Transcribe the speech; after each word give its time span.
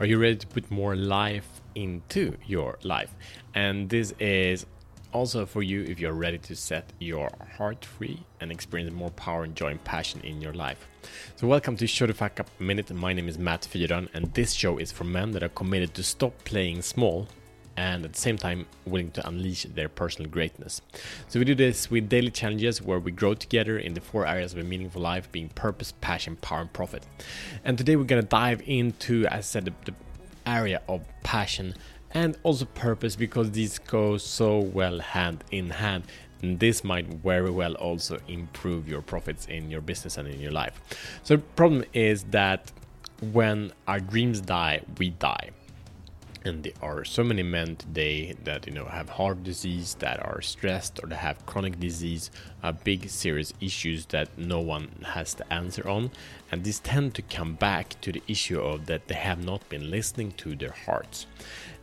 Are 0.00 0.06
you 0.06 0.16
ready 0.16 0.36
to 0.36 0.46
put 0.46 0.70
more 0.70 0.96
life 0.96 1.60
into 1.74 2.34
your 2.46 2.78
life? 2.82 3.14
And 3.54 3.90
this 3.90 4.14
is 4.18 4.64
also 5.12 5.44
for 5.44 5.62
you 5.62 5.82
if 5.82 6.00
you're 6.00 6.14
ready 6.14 6.38
to 6.38 6.56
set 6.56 6.90
your 6.98 7.30
heart 7.58 7.84
free 7.84 8.24
and 8.40 8.50
experience 8.50 8.94
more 8.94 9.10
power 9.10 9.44
and 9.44 9.54
joy 9.54 9.72
and 9.72 9.84
passion 9.84 10.22
in 10.22 10.40
your 10.40 10.54
life. 10.54 10.88
So, 11.36 11.46
welcome 11.46 11.76
to 11.76 11.86
Show 11.86 12.06
the 12.06 12.14
Fuck 12.14 12.40
Up 12.40 12.48
Minute. 12.58 12.90
My 12.90 13.12
name 13.12 13.28
is 13.28 13.38
Matt 13.38 13.68
Fyron, 13.70 14.08
and 14.14 14.32
this 14.32 14.54
show 14.54 14.78
is 14.78 14.90
for 14.90 15.04
men 15.04 15.32
that 15.32 15.42
are 15.42 15.50
committed 15.50 15.92
to 15.92 16.02
stop 16.02 16.32
playing 16.44 16.80
small 16.80 17.28
and 17.76 18.04
at 18.04 18.12
the 18.12 18.18
same 18.18 18.36
time 18.36 18.66
willing 18.84 19.10
to 19.12 19.26
unleash 19.26 19.64
their 19.64 19.88
personal 19.88 20.30
greatness. 20.30 20.82
So 21.28 21.38
we 21.38 21.44
do 21.44 21.54
this 21.54 21.90
with 21.90 22.08
daily 22.08 22.30
challenges 22.30 22.82
where 22.82 22.98
we 22.98 23.12
grow 23.12 23.34
together 23.34 23.78
in 23.78 23.94
the 23.94 24.00
four 24.00 24.26
areas 24.26 24.52
of 24.52 24.58
a 24.58 24.64
meaningful 24.64 25.02
life 25.02 25.30
being 25.32 25.48
purpose, 25.50 25.92
passion, 26.00 26.36
power 26.36 26.60
and 26.60 26.72
profit. 26.72 27.04
And 27.64 27.78
today 27.78 27.96
we're 27.96 28.04
to 28.04 28.22
dive 28.22 28.62
into 28.66 29.26
as 29.26 29.32
I 29.32 29.40
said 29.40 29.64
the, 29.66 29.72
the 29.84 29.94
area 30.46 30.82
of 30.88 31.02
passion 31.22 31.74
and 32.12 32.36
also 32.42 32.64
purpose 32.64 33.16
because 33.16 33.52
these 33.52 33.78
go 33.78 34.18
so 34.18 34.58
well 34.58 34.98
hand 34.98 35.44
in 35.50 35.70
hand 35.70 36.04
and 36.42 36.58
this 36.58 36.82
might 36.82 37.06
very 37.06 37.50
well 37.50 37.74
also 37.74 38.18
improve 38.28 38.88
your 38.88 39.02
profits 39.02 39.46
in 39.46 39.70
your 39.70 39.80
business 39.80 40.16
and 40.16 40.26
in 40.26 40.40
your 40.40 40.52
life. 40.52 40.80
So 41.22 41.36
the 41.36 41.42
problem 41.42 41.84
is 41.92 42.24
that 42.30 42.72
when 43.32 43.72
our 43.86 44.00
dreams 44.00 44.40
die, 44.40 44.80
we 44.98 45.10
die 45.10 45.50
and 46.44 46.62
there 46.62 46.72
are 46.82 47.04
so 47.04 47.22
many 47.22 47.42
men 47.42 47.76
today 47.76 48.34
that 48.44 48.66
you 48.66 48.72
know 48.72 48.86
have 48.86 49.08
heart 49.08 49.42
disease 49.44 49.94
that 49.98 50.24
are 50.24 50.40
stressed 50.40 51.00
or 51.02 51.08
that 51.08 51.16
have 51.16 51.44
chronic 51.46 51.78
disease 51.78 52.30
uh, 52.62 52.72
big 52.72 53.08
serious 53.08 53.52
issues 53.60 54.06
that 54.06 54.28
no 54.38 54.60
one 54.60 54.88
has 55.04 55.34
the 55.34 55.52
answer 55.52 55.86
on. 55.88 56.10
And 56.50 56.64
these 56.64 56.80
tend 56.80 57.14
to 57.14 57.22
come 57.22 57.54
back 57.54 58.00
to 58.00 58.12
the 58.12 58.22
issue 58.26 58.60
of 58.60 58.86
that 58.86 59.08
they 59.08 59.14
have 59.14 59.44
not 59.44 59.68
been 59.68 59.90
listening 59.90 60.32
to 60.32 60.56
their 60.56 60.74
hearts. 60.86 61.26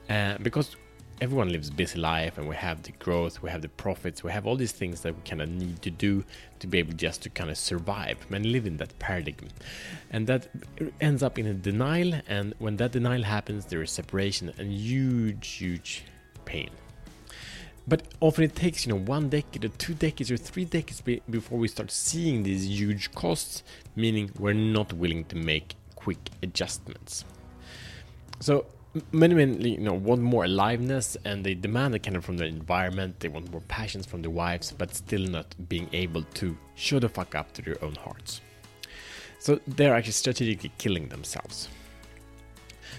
Uh, 0.09 0.37
because 0.41 0.75
everyone 1.19 1.51
lives 1.51 1.69
a 1.69 1.71
busy 1.71 1.97
life 1.97 2.37
and 2.37 2.47
we 2.47 2.55
have 2.55 2.83
the 2.83 2.91
growth 2.93 3.41
we 3.41 3.49
have 3.49 3.63
the 3.63 3.69
profits 3.69 4.23
we 4.23 4.31
have 4.31 4.45
all 4.45 4.55
these 4.55 4.71
things 4.71 5.01
that 5.01 5.15
we 5.15 5.21
kind 5.23 5.41
of 5.41 5.49
need 5.49 5.81
to 5.81 5.89
do 5.89 6.23
to 6.59 6.67
be 6.67 6.77
able 6.77 6.93
just 6.93 7.23
to 7.23 7.29
kind 7.29 7.49
of 7.49 7.57
survive 7.57 8.17
and 8.31 8.45
live 8.45 8.65
in 8.65 8.77
that 8.77 8.97
paradigm. 8.99 9.49
And 10.11 10.27
that 10.27 10.47
ends 11.01 11.23
up 11.23 11.39
in 11.39 11.47
a 11.47 11.53
denial 11.53 12.21
and 12.27 12.53
when 12.59 12.77
that 12.77 12.91
denial 12.91 13.23
happens 13.23 13.65
there 13.65 13.81
is 13.81 13.91
separation 13.91 14.53
and 14.57 14.71
huge 14.71 15.47
huge 15.47 16.03
pain. 16.45 16.69
But 17.87 18.03
often 18.19 18.43
it 18.43 18.55
takes 18.55 18.85
you 18.85 18.93
know 18.93 18.99
one 18.99 19.29
decade 19.29 19.65
or 19.65 19.69
two 19.69 19.95
decades 19.95 20.29
or 20.29 20.37
three 20.37 20.65
decades 20.65 21.01
before 21.01 21.57
we 21.57 21.67
start 21.67 21.89
seeing 21.89 22.43
these 22.43 22.67
huge 22.67 23.11
costs 23.13 23.63
meaning 23.95 24.29
we're 24.37 24.53
not 24.53 24.93
willing 24.93 25.25
to 25.25 25.35
make 25.35 25.75
quick 25.95 26.29
adjustments. 26.43 27.25
So 28.39 28.67
men 29.11 29.61
you 29.61 29.79
know 29.79 29.93
want 29.93 30.21
more 30.21 30.45
aliveness 30.45 31.17
and 31.25 31.45
they 31.45 31.53
demand 31.53 31.95
it 31.95 32.03
kind 32.03 32.15
of 32.15 32.25
from 32.25 32.37
the 32.37 32.45
environment. 32.45 33.19
They 33.19 33.29
want 33.29 33.51
more 33.51 33.61
passions 33.67 34.05
from 34.05 34.21
their 34.21 34.31
wives 34.31 34.71
but 34.71 34.95
still 34.95 35.21
not 35.21 35.55
being 35.69 35.89
able 35.93 36.23
to 36.35 36.57
show 36.75 36.99
the 36.99 37.09
fuck 37.09 37.35
up 37.35 37.53
to 37.53 37.61
their 37.61 37.83
own 37.83 37.95
hearts. 37.95 38.41
So 39.39 39.59
they're 39.67 39.95
actually 39.95 40.13
strategically 40.13 40.71
killing 40.77 41.09
themselves. 41.09 41.69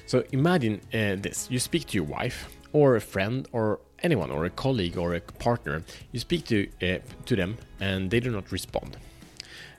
So 0.06 0.24
imagine 0.32 0.80
uh, 0.94 1.16
this. 1.16 1.48
You 1.50 1.58
speak 1.58 1.86
to 1.88 1.94
your 1.94 2.06
wife 2.06 2.48
or 2.72 2.96
a 2.96 3.00
friend 3.00 3.46
or 3.52 3.80
anyone 4.02 4.30
or 4.30 4.44
a 4.44 4.50
colleague 4.50 4.96
or 4.96 5.14
a 5.14 5.20
partner. 5.20 5.82
You 6.12 6.20
speak 6.20 6.46
to 6.46 6.68
uh, 6.82 6.98
to 7.26 7.36
them 7.36 7.58
and 7.80 8.10
they 8.10 8.20
do 8.20 8.30
not 8.30 8.50
respond 8.52 8.96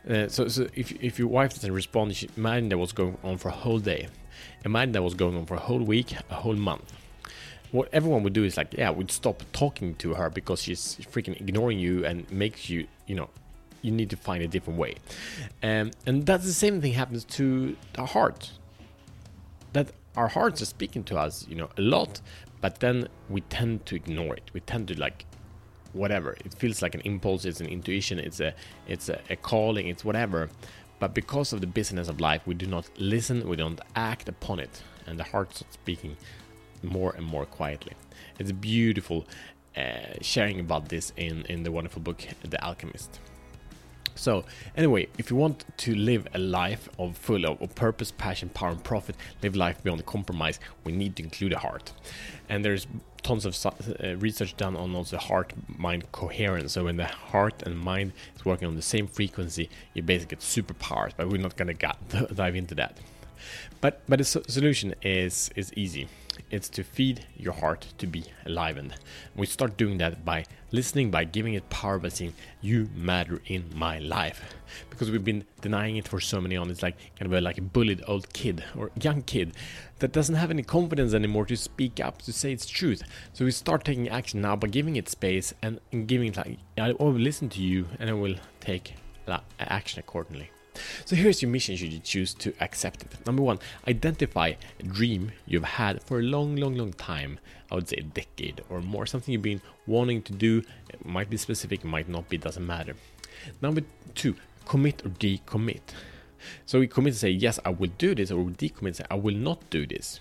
uh, 0.08 0.28
so, 0.28 0.48
so 0.48 0.68
if, 0.76 0.92
if 1.04 1.20
your 1.20 1.28
wife 1.28 1.54
doesn't 1.54 1.72
respond, 1.72 2.24
imagine 2.38 2.70
that 2.70 2.78
was 2.78 2.92
going 2.92 3.18
on 3.24 3.38
for 3.38 3.50
a 3.50 3.54
whole 3.54 3.80
day. 3.80 4.08
Imagine 4.66 4.94
that 4.94 5.04
was 5.04 5.14
going 5.14 5.36
on 5.36 5.46
for 5.46 5.56
a 5.56 5.60
whole 5.60 5.82
week, 5.82 6.14
a 6.30 6.36
whole 6.36 6.56
month. 6.56 6.94
What 7.72 7.90
everyone 7.94 8.24
would 8.24 8.34
do 8.34 8.44
is 8.44 8.58
like, 8.58 8.74
yeah, 8.74 8.92
we'd 8.92 9.12
stop 9.12 9.44
talking 9.54 9.96
to 9.96 10.16
her 10.16 10.30
because 10.30 10.64
she's 10.64 10.96
freaking 11.12 11.40
ignoring 11.40 11.80
you 11.80 12.06
and 12.06 12.30
makes 12.32 12.70
you, 12.70 12.88
you 13.06 13.16
know, 13.16 13.30
you 13.82 13.92
need 13.92 14.10
to 14.10 14.18
find 14.18 14.44
a 14.44 14.48
different 14.48 14.80
way. 14.80 14.96
Um, 15.62 15.92
and 16.06 16.26
that's 16.26 16.46
the 16.46 16.54
same 16.54 16.82
thing 16.82 16.94
happens 16.94 17.24
to 17.26 17.76
our 17.98 18.08
heart. 18.08 18.52
That 19.74 19.90
our 20.16 20.30
hearts 20.30 20.62
are 20.62 20.66
speaking 20.66 21.04
to 21.06 21.18
us, 21.18 21.46
you 21.48 21.56
know, 21.56 21.70
a 21.78 21.82
lot, 21.82 22.22
but 22.60 22.80
then 22.80 23.08
we 23.30 23.42
tend 23.42 23.86
to 23.86 23.96
ignore 23.96 24.36
it. 24.36 24.50
We 24.54 24.62
tend 24.62 24.88
to 24.90 25.00
like 25.00 25.26
whatever. 25.94 26.36
It 26.46 26.54
feels 26.54 26.82
like 26.82 26.96
an 26.96 27.02
impulse, 27.02 27.46
it's 27.46 27.62
an 27.62 27.68
intuition, 27.68 28.20
it's 28.20 28.40
a 28.40 28.54
it's 28.88 29.10
a, 29.10 29.20
a 29.30 29.36
calling, 29.36 29.88
it's 29.88 30.06
whatever. 30.06 30.50
But 31.00 31.14
because 31.14 31.54
of 31.54 31.62
the 31.62 31.68
business 31.68 32.10
of 32.10 32.20
life, 32.20 32.42
we 32.46 32.54
do 32.54 32.66
not 32.66 32.90
listen, 32.98 33.48
we 33.48 33.56
don't 33.56 33.80
act 33.96 34.28
upon 34.28 34.60
it, 34.60 34.84
and 35.08 35.18
the 35.18 35.24
heart 35.24 35.56
starts 35.56 35.74
speaking 35.74 36.18
more 36.84 37.14
and 37.16 37.26
more 37.26 37.46
quietly. 37.46 37.94
It's 38.38 38.52
beautiful 38.52 39.26
uh, 39.78 40.16
sharing 40.22 40.60
about 40.60 40.90
this 40.90 41.14
in 41.16 41.46
in 41.46 41.64
the 41.64 41.72
wonderful 41.72 42.02
book 42.02 42.26
The 42.44 42.62
Alchemist. 42.64 43.20
So, 44.20 44.44
anyway, 44.76 45.08
if 45.18 45.32
you 45.32 45.38
want 45.38 45.66
to 45.78 45.96
live 45.96 46.28
a 46.34 46.40
life 46.40 46.90
of 47.00 47.18
full 47.18 47.46
of, 47.46 47.76
purpose, 47.76 48.12
passion, 48.12 48.50
power, 48.50 48.72
and 48.72 48.84
profit, 48.84 49.16
live 49.42 49.56
life 49.56 49.82
beyond 49.82 50.00
the 50.00 50.04
compromise, 50.04 50.60
we 50.84 50.92
need 50.92 51.16
to 51.16 51.24
include 51.24 51.54
a 51.54 51.60
heart. 51.60 51.94
And 52.50 52.66
there's 52.66 52.86
tons 53.24 53.46
of 53.46 53.56
uh, 53.66 54.16
research 54.18 54.56
done 54.58 54.76
on 54.76 54.96
also 54.96 55.18
heart 55.18 55.54
mind 55.78 56.12
coherence. 56.12 56.74
So 56.74 56.86
when 56.86 56.98
the 56.98 57.06
heart 57.06 57.64
and 57.64 57.80
mind 57.80 58.12
is 58.36 58.44
working 58.44 58.68
on 58.68 58.76
the 58.76 58.82
same 58.82 59.08
frequency, 59.08 59.70
you 59.94 60.04
basically 60.04 60.36
get 60.36 60.40
superpowers. 60.42 61.12
But 61.16 61.30
we're 61.30 61.42
not 61.42 61.56
gonna 61.56 61.74
dive 62.36 62.56
into 62.56 62.76
that. 62.76 62.98
But 63.80 64.02
but 64.08 64.20
the 64.20 64.26
solution 64.26 64.96
is 65.02 65.50
is 65.56 65.74
easy. 65.76 66.10
It's 66.52 66.70
to 66.70 66.84
feed 66.84 67.26
your 67.38 67.54
heart 67.54 67.88
to 67.98 68.08
be 68.08 68.26
enlivened. 68.46 68.96
We 69.36 69.46
start 69.46 69.78
doing 69.78 69.98
that 70.00 70.26
by 70.26 70.46
listening, 70.72 71.12
by 71.12 71.24
giving 71.24 71.54
it 71.54 71.70
power, 71.70 72.00
by 72.00 72.10
saying, 72.10 72.34
You 72.62 72.90
matter 72.96 73.42
in 73.46 73.72
my 73.76 74.00
life. 74.00 74.56
Because 74.90 75.12
we've 75.12 75.24
been 75.24 75.46
denying 75.62 75.98
it 75.98 76.08
for 76.08 76.20
so 76.20 76.42
many 76.42 76.56
on. 76.58 76.70
It's 76.70 76.84
like 76.84 76.98
kind 77.18 77.32
of 77.32 77.38
a, 77.38 77.42
like 77.42 77.58
a 77.58 77.62
bullied 77.62 78.04
old 78.08 78.32
kid 78.34 78.64
or 78.78 78.92
young 79.02 79.22
kid 79.24 79.54
that 80.00 80.12
doesn't 80.12 80.36
have 80.36 80.52
any 80.52 80.64
confidence 80.64 81.14
anymore 81.14 81.46
to 81.46 81.58
speak 81.58 82.00
up, 82.00 82.22
to 82.24 82.34
say 82.34 82.52
its 82.52 82.66
truth. 82.66 83.04
So 83.34 83.46
we 83.46 83.52
start 83.52 83.84
taking 83.84 84.10
action 84.10 84.42
now 84.42 84.56
by 84.56 84.68
giving 84.68 84.96
it 84.96 85.10
space 85.10 85.54
and, 85.62 85.80
and 85.92 86.08
giving 86.08 86.30
it 86.30 86.38
like, 86.38 86.58
I 86.78 86.92
will 86.94 87.12
listen 87.12 87.50
to 87.50 87.62
you 87.62 87.88
and 88.00 88.10
I 88.10 88.14
will 88.14 88.36
take 88.60 88.96
action 89.60 90.00
accordingly. 90.00 90.52
So 91.06 91.16
here's 91.16 91.42
your 91.42 91.52
mission 91.52 91.76
should 91.76 91.94
you 91.94 92.00
choose 92.00 92.34
to 92.36 92.54
accept 92.62 93.04
it. 93.04 93.26
Number 93.26 93.42
one, 93.44 93.60
identify 93.88 94.54
a 94.80 94.84
dream 94.84 95.32
you've 95.46 95.64
had 95.64 96.04
for 96.04 96.20
a 96.20 96.24
long, 96.24 96.56
long, 96.56 96.76
long 96.76 96.94
time. 96.94 97.40
I 97.72 97.76
would 97.76 97.88
say 97.88 97.98
a 97.98 98.04
decade 98.04 98.62
or 98.70 98.82
more. 98.82 99.06
Something 99.06 99.34
you've 99.34 99.42
been 99.42 99.62
wanting 99.88 100.22
to 100.24 100.34
do. 100.34 100.64
It 100.90 101.06
might 101.06 101.30
be 101.30 101.38
specific, 101.38 101.84
might 101.84 102.10
not 102.10 102.30
be, 102.30 102.38
doesn't 102.38 102.66
matter. 102.66 102.96
Number 103.62 103.82
two, 104.16 104.36
commit 104.66 105.06
or 105.06 105.10
decommit. 105.10 105.82
So 106.66 106.80
we 106.80 106.88
commit 106.88 107.14
to 107.14 107.20
say, 107.20 107.30
yes, 107.30 107.60
I 107.66 107.70
will 107.70 107.92
do 107.98 108.16
this, 108.16 108.32
or 108.32 108.42
we 108.42 108.54
decommit 108.54 108.88
and 108.88 108.96
say, 108.96 109.06
I 109.12 109.16
will 109.16 109.36
not 109.36 109.70
do 109.70 109.86
this. 109.86 110.20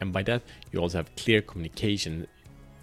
And 0.00 0.12
by 0.12 0.22
that, 0.24 0.42
you 0.72 0.80
also 0.80 0.98
have 0.98 1.14
clear 1.16 1.42
communication 1.42 2.26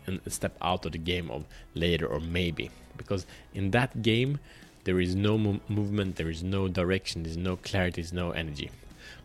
and 0.06 0.20
step 0.28 0.58
out 0.62 0.86
of 0.86 0.92
the 0.92 0.98
game 0.98 1.32
of 1.32 1.46
later 1.76 2.08
or 2.08 2.20
maybe. 2.20 2.72
Because 2.98 3.26
in 3.54 3.72
that 3.72 4.02
game, 4.02 4.40
there 4.84 5.00
is 5.00 5.16
no 5.16 5.38
mo- 5.38 5.60
movement, 5.70 6.16
there 6.16 6.30
is 6.30 6.44
no 6.44 6.68
direction, 6.68 7.24
there's 7.24 7.38
no 7.38 7.56
clarity, 7.58 8.02
there's 8.02 8.14
no 8.14 8.32
energy. 8.32 8.70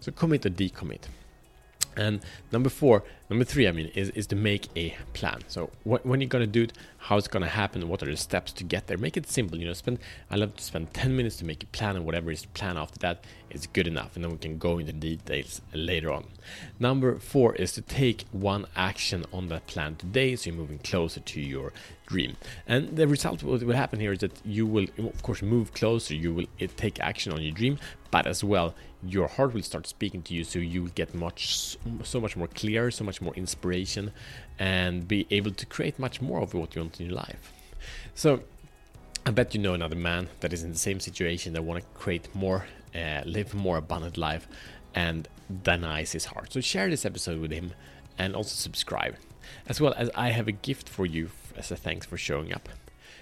So 0.00 0.12
commit 0.12 0.46
or 0.46 0.50
decommit. 0.50 1.02
And 1.96 2.20
number 2.52 2.68
four, 2.70 3.02
number 3.28 3.44
three, 3.44 3.68
I 3.68 3.72
mean, 3.72 3.86
is, 3.88 4.10
is 4.10 4.26
to 4.28 4.36
make 4.36 4.68
a 4.76 4.96
plan. 5.12 5.40
So 5.48 5.70
wh- 5.84 6.04
when 6.04 6.20
you're 6.20 6.28
gonna 6.28 6.46
do 6.46 6.64
it, 6.64 6.72
how 6.98 7.16
it's 7.16 7.28
gonna 7.28 7.48
happen, 7.48 7.88
what 7.88 8.02
are 8.02 8.06
the 8.06 8.16
steps 8.16 8.52
to 8.52 8.64
get 8.64 8.86
there. 8.86 8.98
Make 8.98 9.16
it 9.16 9.28
simple. 9.28 9.58
You 9.58 9.66
know, 9.66 9.72
spend. 9.72 9.98
I 10.30 10.36
love 10.36 10.56
to 10.56 10.64
spend 10.64 10.94
10 10.94 11.16
minutes 11.16 11.36
to 11.36 11.44
make 11.44 11.62
a 11.62 11.66
plan, 11.66 11.96
and 11.96 12.04
whatever 12.04 12.30
is 12.30 12.42
the 12.42 12.48
plan 12.48 12.76
after 12.76 12.98
that 13.00 13.24
is 13.50 13.66
good 13.66 13.86
enough, 13.86 14.14
and 14.14 14.24
then 14.24 14.32
we 14.32 14.38
can 14.38 14.58
go 14.58 14.78
into 14.78 14.92
details 14.92 15.62
later 15.72 16.12
on. 16.12 16.24
Number 16.78 17.18
four 17.18 17.54
is 17.54 17.72
to 17.72 17.82
take 17.82 18.24
one 18.32 18.66
action 18.76 19.24
on 19.32 19.48
that 19.48 19.66
plan 19.66 19.96
today, 19.96 20.36
so 20.36 20.50
you're 20.50 20.58
moving 20.58 20.78
closer 20.78 21.20
to 21.20 21.40
your 21.40 21.72
dream. 22.06 22.36
And 22.66 22.96
the 22.96 23.06
result 23.06 23.42
what 23.42 23.62
will 23.62 23.74
happen 23.74 24.00
here 24.00 24.12
is 24.12 24.18
that 24.20 24.40
you 24.44 24.66
will, 24.66 24.86
of 24.98 25.22
course, 25.22 25.42
move 25.42 25.72
closer. 25.72 26.14
You 26.14 26.34
will 26.34 26.46
eh, 26.60 26.66
take 26.76 27.00
action 27.00 27.32
on 27.32 27.42
your 27.42 27.52
dream, 27.52 27.78
but 28.10 28.26
as 28.26 28.42
well 28.42 28.74
your 29.06 29.28
heart 29.28 29.54
will 29.54 29.62
start 29.62 29.86
speaking 29.86 30.22
to 30.22 30.34
you 30.34 30.42
so 30.42 30.58
you 30.58 30.82
will 30.82 30.90
get 30.90 31.14
much 31.14 31.76
so 32.02 32.20
much 32.20 32.36
more 32.36 32.48
clear 32.48 32.90
so 32.90 33.04
much 33.04 33.17
more 33.20 33.34
inspiration 33.34 34.12
and 34.58 35.06
be 35.06 35.26
able 35.30 35.52
to 35.52 35.66
create 35.66 35.98
much 35.98 36.20
more 36.20 36.40
of 36.40 36.54
what 36.54 36.74
you 36.74 36.82
want 36.82 37.00
in 37.00 37.06
your 37.06 37.16
life. 37.16 37.52
So 38.14 38.42
i 39.26 39.30
bet 39.30 39.54
you 39.54 39.60
know 39.60 39.74
another 39.74 39.96
man 39.96 40.28
that 40.40 40.52
is 40.52 40.62
in 40.62 40.72
the 40.72 40.78
same 40.78 41.00
situation 41.00 41.52
that 41.52 41.62
want 41.62 41.82
to 41.82 41.88
create 42.00 42.34
more 42.34 42.66
uh, 42.94 43.20
live 43.26 43.52
more 43.54 43.76
abundant 43.76 44.16
life 44.16 44.48
and 44.94 45.28
denies 45.62 46.12
his 46.12 46.26
heart. 46.26 46.52
So 46.52 46.60
share 46.60 46.88
this 46.88 47.04
episode 47.04 47.38
with 47.40 47.50
him 47.52 47.72
and 48.16 48.34
also 48.34 48.54
subscribe. 48.54 49.16
As 49.66 49.80
well 49.80 49.94
as 49.96 50.10
i 50.14 50.30
have 50.30 50.48
a 50.48 50.52
gift 50.52 50.88
for 50.88 51.06
you 51.06 51.30
as 51.56 51.70
a 51.70 51.76
thanks 51.76 52.06
for 52.06 52.16
showing 52.16 52.52
up 52.52 52.68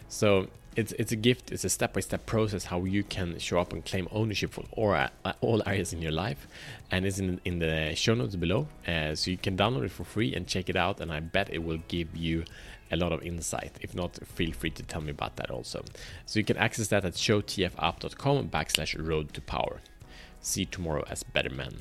So 0.08 0.48
it's 0.76 0.92
it's 0.92 1.10
a 1.10 1.16
gift. 1.16 1.50
It's 1.50 1.64
a 1.64 1.68
step 1.68 1.94
by 1.94 2.00
step 2.00 2.26
process 2.26 2.64
how 2.64 2.84
you 2.84 3.02
can 3.02 3.38
show 3.38 3.58
up 3.58 3.72
and 3.72 3.84
claim 3.84 4.08
ownership 4.12 4.52
for 4.52 4.64
all, 4.72 4.92
uh, 4.92 5.32
all 5.40 5.62
areas 5.66 5.92
in 5.92 6.02
your 6.02 6.12
life, 6.12 6.46
and 6.90 7.06
it's 7.06 7.18
in 7.18 7.40
in 7.44 7.58
the 7.58 7.94
show 7.94 8.14
notes 8.14 8.36
below. 8.36 8.68
Uh, 8.86 9.14
so 9.14 9.30
you 9.30 9.38
can 9.38 9.56
download 9.56 9.84
it 9.84 9.90
for 9.90 10.04
free 10.04 10.34
and 10.34 10.46
check 10.46 10.68
it 10.68 10.76
out. 10.76 11.00
And 11.00 11.10
I 11.10 11.20
bet 11.20 11.52
it 11.52 11.64
will 11.64 11.80
give 11.88 12.14
you 12.14 12.44
a 12.92 12.96
lot 12.96 13.12
of 13.12 13.22
insight. 13.22 13.72
If 13.80 13.94
not, 13.94 14.18
feel 14.26 14.52
free 14.52 14.70
to 14.70 14.82
tell 14.82 15.00
me 15.00 15.10
about 15.10 15.36
that 15.36 15.50
also. 15.50 15.82
So 16.26 16.38
you 16.38 16.44
can 16.44 16.56
access 16.56 16.88
that 16.88 17.04
at 17.04 17.14
showtfapp.com 17.14 18.48
backslash 18.48 19.08
road 19.08 19.32
to 19.34 19.40
power. 19.40 19.80
See 20.40 20.60
you 20.60 20.66
tomorrow 20.66 21.04
as 21.10 21.22
better 21.24 21.50
men. 21.50 21.78